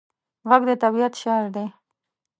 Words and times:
غږ 0.49 0.61
د 0.69 0.71
طبیعت 0.83 1.13
شعر 1.21 1.45
دی 1.55 1.65